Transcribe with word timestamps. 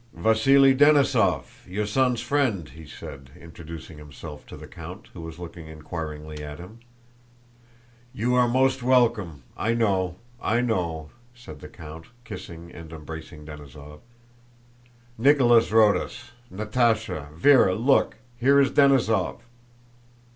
"Vasíli 0.17 0.75
Denísov, 0.75 1.43
your 1.67 1.85
son's 1.85 2.21
friend," 2.21 2.69
he 2.69 2.87
said, 2.87 3.29
introducing 3.39 3.99
himself 3.99 4.47
to 4.47 4.57
the 4.57 4.65
count, 4.65 5.09
who 5.13 5.21
was 5.21 5.37
looking 5.37 5.67
inquiringly 5.67 6.43
at 6.43 6.57
him. 6.57 6.79
"You 8.11 8.33
are 8.33 8.47
most 8.47 8.81
welcome! 8.81 9.43
I 9.55 9.75
know, 9.75 10.15
I 10.41 10.59
know," 10.61 11.11
said 11.35 11.59
the 11.59 11.69
count, 11.69 12.07
kissing 12.23 12.71
and 12.71 12.91
embracing 12.91 13.45
Denísov. 13.45 13.99
"Nicholas 15.19 15.71
wrote 15.71 15.97
us... 15.97 16.31
Natásha, 16.51 17.31
Véra, 17.37 17.77
look! 17.79 18.17
Here 18.37 18.59
is 18.59 18.71
Denísov!" 18.71 19.41